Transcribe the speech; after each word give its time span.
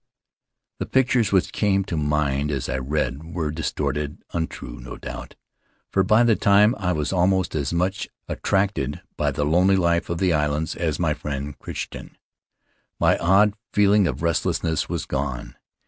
The 0.79 0.85
In 0.85 0.89
the 0.89 0.91
Cloud 0.91 0.91
of 0.91 0.93
Islands 0.93 0.93
pictures 0.93 1.31
which 1.31 1.51
came 1.53 1.83
to 1.83 1.95
mind 1.95 2.49
as 2.51 2.69
I 2.69 2.77
read 2.79 3.23
were 3.35 3.51
distorted, 3.51 4.17
untrue, 4.33 4.79
no 4.79 4.97
doubt; 4.97 5.35
for 5.91 6.01
by 6.03 6.23
that 6.23 6.41
time 6.41 6.73
I 6.79 6.91
was 6.91 7.13
almost 7.13 7.53
as 7.53 7.71
much 7.71 8.09
attracted 8.27 9.01
by 9.15 9.29
the 9.29 9.45
lonely 9.45 9.75
life 9.75 10.09
of 10.09 10.17
the 10.17 10.33
islands 10.33 10.75
as 10.75 10.97
my 10.97 11.13
friend 11.13 11.55
Crichton. 11.59 12.17
My 12.99 13.15
old 13.19 13.53
feeling 13.71 14.07
of 14.07 14.23
restlessness 14.23 14.89
was 14.89 15.05
gone. 15.05 15.55